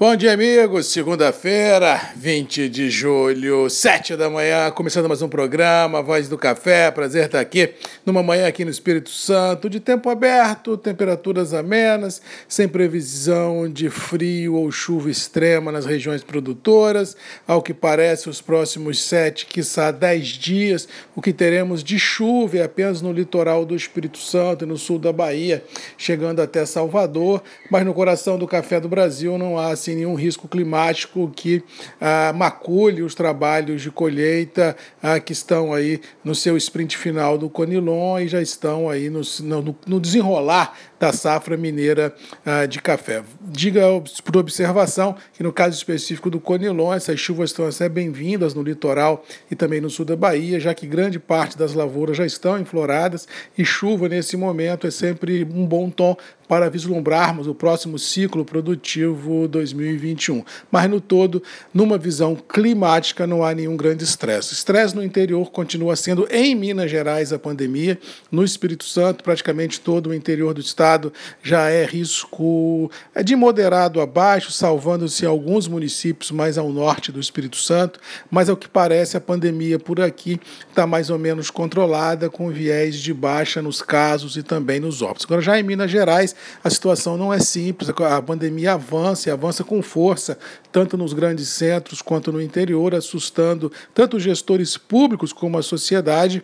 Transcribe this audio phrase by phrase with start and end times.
[0.00, 0.86] Bom dia, amigos.
[0.86, 6.90] Segunda-feira, 20 de julho, 7 da manhã, começando mais um programa, Voz do Café.
[6.90, 7.74] Prazer estar aqui
[8.06, 14.54] numa manhã aqui no Espírito Santo, de tempo aberto, temperaturas amenas, sem previsão de frio
[14.54, 17.14] ou chuva extrema nas regiões produtoras.
[17.46, 22.62] Ao que parece, os próximos 7, quiçá 10 dias, o que teremos de chuva é
[22.62, 25.62] apenas no litoral do Espírito Santo e no sul da Bahia,
[25.98, 30.48] chegando até Salvador, mas no coração do Café do Brasil não há assim, nenhum risco
[30.48, 31.62] climático que
[32.00, 37.48] ah, macule os trabalhos de colheita ah, que estão aí no seu sprint final do
[37.48, 42.14] Conilon e já estão aí no, no, no desenrolar da safra mineira
[42.44, 43.22] ah, de café.
[43.40, 43.82] Diga
[44.24, 48.62] por observação que no caso específico do Conilon, essas chuvas estão a ser bem-vindas no
[48.62, 52.58] litoral e também no sul da Bahia, já que grande parte das lavouras já estão
[52.58, 53.26] enfloradas
[53.56, 56.16] e chuva nesse momento é sempre um bom tom
[56.50, 60.42] para vislumbrarmos o próximo ciclo produtivo 2021.
[60.68, 61.40] Mas no todo,
[61.72, 64.52] numa visão climática, não há nenhum grande estresse.
[64.52, 67.96] Estresse no interior continua sendo em Minas Gerais a pandemia,
[68.32, 74.00] no Espírito Santo, praticamente todo o interior do estado já é risco é de moderado
[74.00, 79.16] a baixo, salvando-se alguns municípios mais ao norte do Espírito Santo, mas ao que parece
[79.16, 84.36] a pandemia por aqui está mais ou menos controlada, com viés de baixa nos casos
[84.36, 85.26] e também nos óbitos.
[85.26, 89.64] Agora, já em Minas Gerais, a situação não é simples, a pandemia avança e avança
[89.64, 90.38] com força,
[90.70, 96.42] tanto nos grandes centros quanto no interior, assustando tanto os gestores públicos como a sociedade.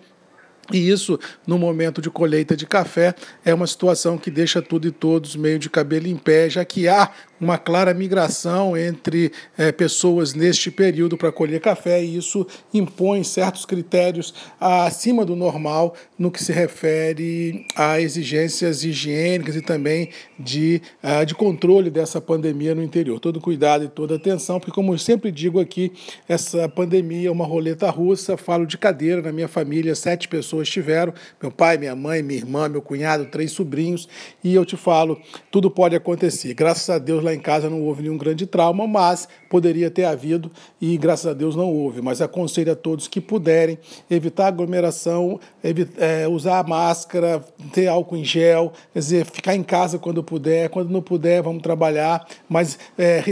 [0.73, 3.15] E isso, no momento de colheita de café,
[3.45, 6.89] é uma situação que deixa tudo e todos meio de cabelo em pé, já que
[6.89, 13.23] há uma clara migração entre é, pessoas neste período para colher café, e isso impõe
[13.23, 20.81] certos critérios acima do normal no que se refere a exigências higiênicas e também de,
[21.03, 23.21] uh, de controle dessa pandemia no interior.
[23.21, 25.93] Todo cuidado e toda atenção, porque, como eu sempre digo aqui,
[26.27, 28.37] essa pandemia é uma roleta russa.
[28.37, 32.69] Falo de cadeira, na minha família, sete pessoas tiveram: meu pai, minha mãe, minha irmã,
[32.69, 34.09] meu cunhado, três sobrinhos,
[34.43, 36.55] e eu te falo, tudo pode acontecer.
[36.55, 40.51] Graças a Deus, lá em casa não houve nenhum grande trauma, mas poderia ter havido
[40.81, 42.03] e graças a Deus não houve.
[42.03, 43.79] Mas aconselho a todos que puderem
[44.11, 49.99] evitar aglomeração, evitar, é, usar máscara, ter álcool em gel, quer dizer, ficar em casa
[49.99, 53.23] quando puder, quando não puder, vamos trabalhar, mas é,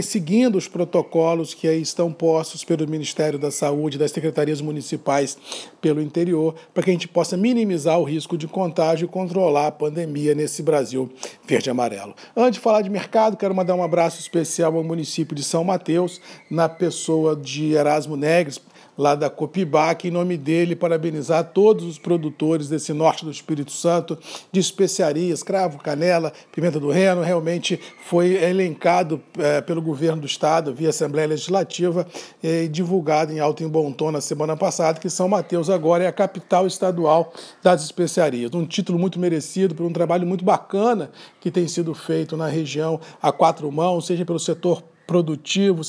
[0.55, 5.37] os protocolos que aí estão postos pelo Ministério da Saúde, das secretarias municipais
[5.81, 9.71] pelo interior, para que a gente possa minimizar o risco de contágio e controlar a
[9.71, 11.09] pandemia nesse Brasil
[11.47, 12.13] verde e amarelo.
[12.35, 16.19] Antes de falar de mercado, quero mandar um abraço especial ao município de São Mateus,
[16.51, 18.59] na pessoa de Erasmo Negres,
[18.97, 24.17] lá da Copibac, em nome dele, parabenizar todos os produtores desse norte do Espírito Santo
[24.51, 30.73] de especiarias, cravo, canela, pimenta do reno, realmente foi elencado é, pelo governo do estado,
[30.73, 32.07] via Assembleia Legislativa,
[32.41, 36.07] e divulgado em alto em bom tom na semana passada, que São Mateus agora é
[36.07, 38.53] a capital estadual das especiarias.
[38.53, 42.99] Um título muito merecido por um trabalho muito bacana que tem sido feito na região
[43.21, 45.81] a quatro mãos, seja pelo setor produtivo,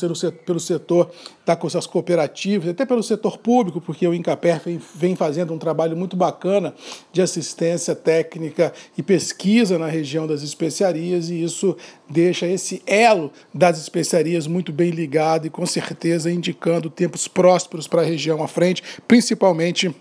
[0.44, 1.10] pelo setor
[1.44, 4.60] da, com as cooperativas, até pelo setor público, porque o Incaper
[4.94, 6.74] vem fazendo um trabalho muito bacana
[7.12, 11.76] de assistência técnica e pesquisa na região das especiarias, e isso
[12.08, 18.02] deixa esse elo das especiarias muito bem ligado e com certeza indicando tempos prósperos para
[18.02, 19.94] a região à frente, principalmente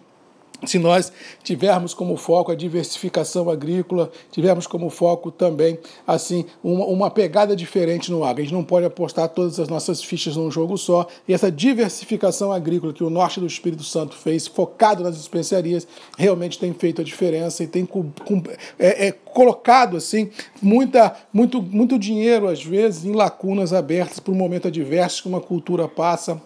[0.70, 1.12] se nós
[1.44, 8.12] tivermos como foco a diversificação agrícola, tivermos como foco também assim uma, uma, pegada diferente
[8.12, 8.42] no agro.
[8.42, 11.08] A gente não pode apostar todas as nossas fichas num jogo só.
[11.28, 15.88] E essa diversificação agrícola que o norte do Espírito Santo fez, focado nas especiarias,
[16.18, 18.42] realmente tem feito a diferença e tem com, com,
[18.80, 20.30] é, é, colocado assim
[20.62, 25.42] muita, muito, muito dinheiro às vezes em lacunas abertas para um momento adverso que uma
[25.42, 26.42] cultura passa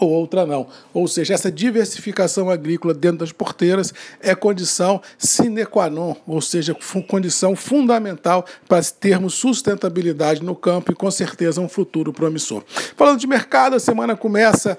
[0.00, 0.66] ou outra não.
[0.92, 6.76] Ou seja, essa diversificação agrícola dentro das porteiras é condição sine qua non, ou seja,
[7.06, 12.64] condição fundamental para termos sustentabilidade no campo e com certeza um futuro promissor.
[12.96, 14.78] Falando de mercado, a semana começa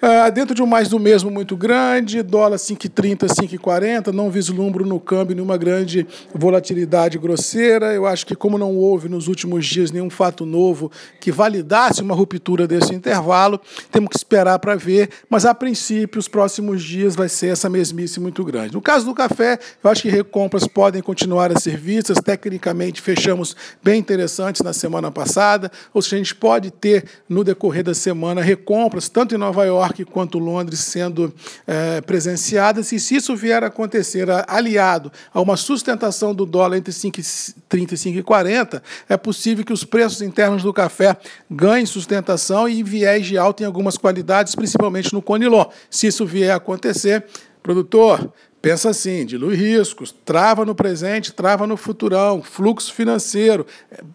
[0.00, 5.00] ah, dentro de um mais do mesmo muito grande, dólar 5,30, 5,40, não vislumbro no
[5.00, 7.92] câmbio nenhuma grande volatilidade grosseira.
[7.92, 12.14] Eu acho que, como não houve nos últimos dias nenhum fato novo que validasse uma
[12.14, 13.60] ruptura desse intervalo,
[13.90, 18.20] temos que esperar para ver, mas a princípio, os próximos dias vai ser essa mesmice
[18.20, 18.74] muito grande.
[18.74, 22.18] No caso do café, eu acho que recompras podem continuar a ser vistas.
[22.18, 27.82] Tecnicamente, fechamos bem interessantes na semana passada, ou seja, a gente pode ter no decorrer
[27.82, 31.32] da semana recompras, tanto em Nova York York quanto Londres sendo
[31.66, 36.92] é, presenciadas, e se isso vier a acontecer aliado a uma sustentação do dólar entre
[36.92, 41.16] 5,30 e 5,40, é possível que os preços internos do café
[41.50, 45.66] ganhem sustentação e viés de alta em algumas qualidades, principalmente no Conilon.
[45.90, 47.24] Se isso vier a acontecer,
[47.62, 53.64] produtor, Pensa assim, dilui riscos, trava no presente, trava no futurão, fluxo financeiro,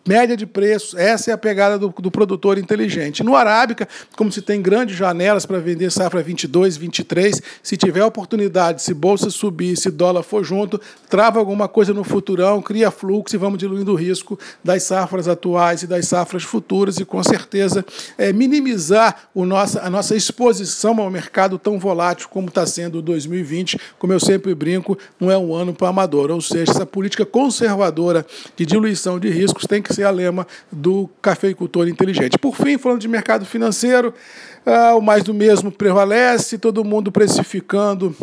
[0.06, 3.24] média de preços, essa é a pegada do, do produtor inteligente.
[3.24, 3.88] No Arábica,
[4.18, 9.30] como se tem grandes janelas para vender safra 22, 23, se tiver oportunidade, se bolsa
[9.30, 10.80] subir, se dólar for junto,
[11.10, 15.84] trava alguma coisa no futurão, cria fluxo e vamos diluindo o risco das safras atuais
[15.84, 17.86] e das safras futuras e com certeza
[18.18, 23.02] é, minimizar o nossa, a nossa exposição ao mercado tão volátil como está sendo o
[23.02, 26.32] 2020, como eu sei sempre brinco, não é um ano para amador.
[26.32, 28.26] Ou seja, essa política conservadora
[28.56, 32.38] de diluição de riscos tem que ser a lema do cafeicultor inteligente.
[32.38, 34.14] Por fim, falando de mercado financeiro,
[34.66, 38.16] ah, o mais do mesmo prevalece, todo mundo precificando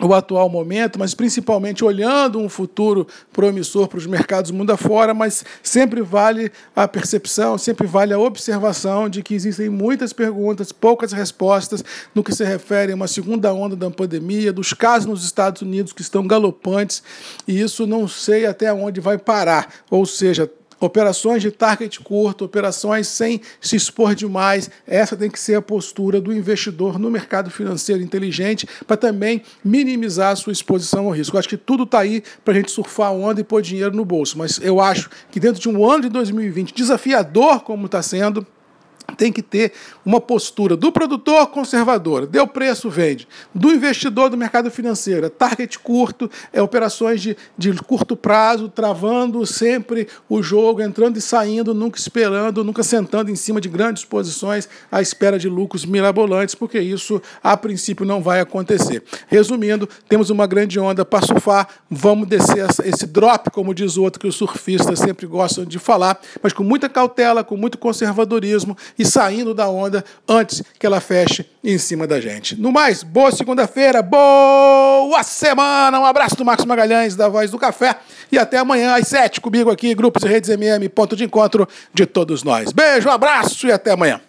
[0.00, 5.44] o atual momento, mas principalmente olhando um futuro promissor para os mercados mundo afora, mas
[5.62, 11.84] sempre vale a percepção, sempre vale a observação de que existem muitas perguntas, poucas respostas
[12.14, 15.92] no que se refere a uma segunda onda da pandemia, dos casos nos Estados Unidos
[15.92, 17.02] que estão galopantes,
[17.46, 23.08] e isso não sei até onde vai parar, ou seja, Operações de target curto, operações
[23.08, 24.70] sem se expor demais.
[24.86, 30.32] Essa tem que ser a postura do investidor no mercado financeiro inteligente para também minimizar
[30.32, 31.36] a sua exposição ao risco.
[31.36, 34.04] Eu acho que tudo está aí para a gente surfar onda e pôr dinheiro no
[34.04, 34.36] bolso.
[34.36, 38.46] Mas eu acho que dentro de um ano de 2020 desafiador como está sendo,
[39.16, 39.72] tem que ter
[40.04, 45.78] uma postura do produtor conservadora, deu preço, vende, do investidor do mercado financeiro, é target
[45.78, 51.98] curto, é operações de, de curto prazo, travando sempre o jogo, entrando e saindo, nunca
[51.98, 57.20] esperando, nunca sentando em cima de grandes posições à espera de lucros mirabolantes, porque isso
[57.42, 59.02] a princípio não vai acontecer.
[59.26, 64.20] Resumindo, temos uma grande onda para surfar, vamos descer esse drop, como diz o outro
[64.20, 69.04] que os surfistas sempre gostam de falar, mas com muita cautela, com muito conservadorismo e
[69.06, 72.60] saindo da onda antes que ela feche em cima da gente.
[72.60, 77.96] No mais, boa segunda-feira, boa semana, um abraço do Marcos Magalhães, da Voz do Café,
[78.30, 82.06] e até amanhã às sete comigo aqui, Grupos e Redes MM, ponto de encontro de
[82.06, 82.72] todos nós.
[82.72, 84.20] Beijo, abraço e até amanhã.